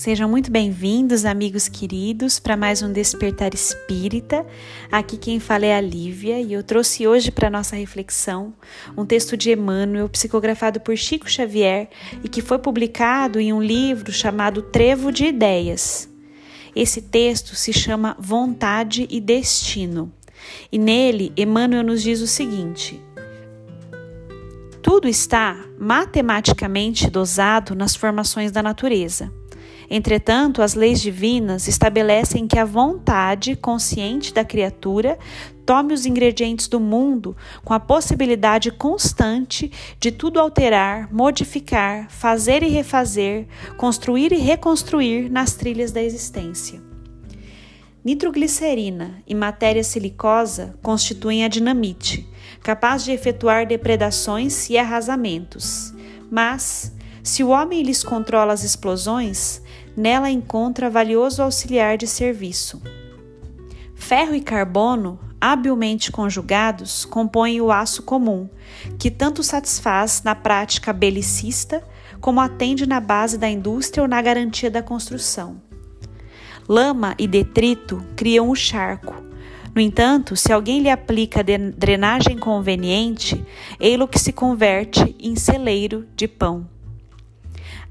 [0.00, 4.46] Sejam muito bem-vindos, amigos queridos, para mais um Despertar Espírita.
[4.90, 8.54] Aqui quem fala é a Lívia e eu trouxe hoje para nossa reflexão
[8.96, 11.90] um texto de Emmanuel, psicografado por Chico Xavier
[12.24, 16.08] e que foi publicado em um livro chamado Trevo de Ideias.
[16.74, 20.10] Esse texto se chama Vontade e Destino
[20.72, 22.98] e nele Emmanuel nos diz o seguinte.
[24.80, 29.30] Tudo está matematicamente dosado nas formações da natureza.
[29.90, 35.18] Entretanto, as leis divinas estabelecem que a vontade consciente da criatura
[35.66, 42.68] tome os ingredientes do mundo com a possibilidade constante de tudo alterar, modificar, fazer e
[42.68, 46.80] refazer, construir e reconstruir nas trilhas da existência.
[48.04, 52.26] Nitroglicerina e matéria silicosa constituem a dinamite,
[52.62, 55.92] capaz de efetuar depredações e arrasamentos.
[56.30, 59.62] Mas, se o homem lhes controla as explosões,
[59.96, 62.80] nela encontra valioso auxiliar de serviço.
[63.94, 68.48] Ferro e carbono, habilmente conjugados, compõem o aço comum,
[68.98, 71.82] que tanto satisfaz na prática belicista
[72.20, 75.60] como atende na base da indústria ou na garantia da construção.
[76.68, 79.14] Lama e detrito criam o charco.
[79.74, 81.44] No entanto, se alguém lhe aplica
[81.76, 83.44] drenagem conveniente,
[83.78, 86.68] ei-lo que se converte em celeiro de pão.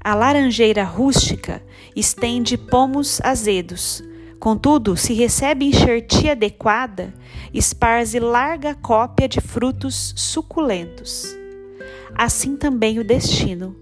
[0.02, 1.62] A laranjeira rústica
[1.94, 4.02] estende pomos azedos.
[4.38, 7.12] Contudo, se recebe enxertia adequada,
[7.52, 11.36] esparze larga cópia de frutos suculentos.
[12.14, 13.76] Assim também o destino.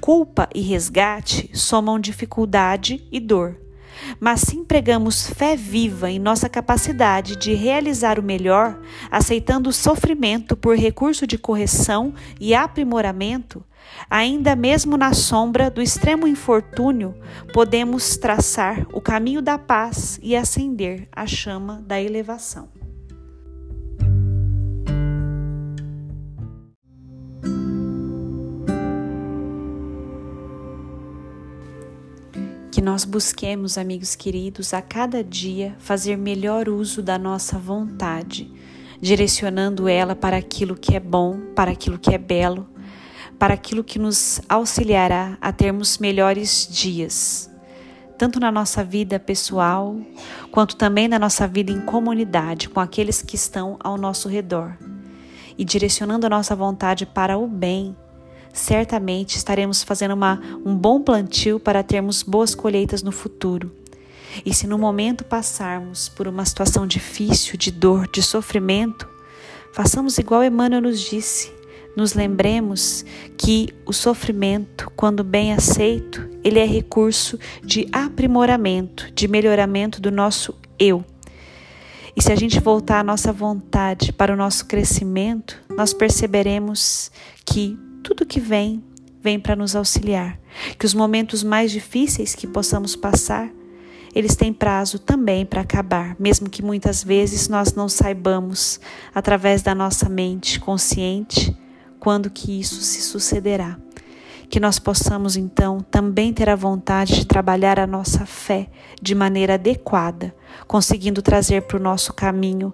[0.00, 3.56] Culpa e resgate somam dificuldade e dor.
[4.18, 10.56] Mas se empregamos fé viva em nossa capacidade de realizar o melhor, aceitando o sofrimento
[10.56, 13.64] por recurso de correção e aprimoramento,
[14.08, 17.14] ainda mesmo na sombra do extremo infortúnio,
[17.52, 22.76] podemos traçar o caminho da paz e acender a chama da elevação.
[32.76, 38.52] que nós busquemos, amigos queridos, a cada dia fazer melhor uso da nossa vontade,
[39.00, 42.68] direcionando ela para aquilo que é bom, para aquilo que é belo,
[43.38, 47.50] para aquilo que nos auxiliará a termos melhores dias,
[48.18, 49.96] tanto na nossa vida pessoal,
[50.50, 54.76] quanto também na nossa vida em comunidade, com aqueles que estão ao nosso redor.
[55.58, 57.94] E direcionando a nossa vontade para o bem,
[58.52, 63.70] certamente estaremos fazendo uma, um bom plantio para termos boas colheitas no futuro.
[64.44, 69.08] E se no momento passarmos por uma situação difícil, de dor, de sofrimento,
[69.72, 71.55] façamos igual Emmanuel nos disse.
[71.96, 73.06] Nos lembremos
[73.38, 80.54] que o sofrimento, quando bem aceito, ele é recurso de aprimoramento, de melhoramento do nosso
[80.78, 81.02] eu.
[82.14, 87.10] E se a gente voltar a nossa vontade para o nosso crescimento, nós perceberemos
[87.46, 88.84] que tudo que vem,
[89.22, 90.38] vem para nos auxiliar.
[90.78, 93.50] Que os momentos mais difíceis que possamos passar,
[94.14, 98.80] eles têm prazo também para acabar, mesmo que muitas vezes nós não saibamos,
[99.14, 101.56] através da nossa mente consciente,
[101.98, 103.78] quando que isso se sucederá.
[104.48, 108.68] Que nós possamos então também ter a vontade de trabalhar a nossa fé
[109.02, 110.34] de maneira adequada,
[110.66, 112.72] conseguindo trazer para o nosso caminho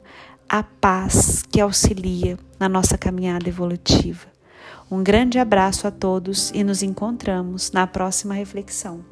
[0.48, 4.26] a paz que auxilia na nossa caminhada evolutiva.
[4.90, 9.11] Um grande abraço a todos e nos encontramos na próxima reflexão.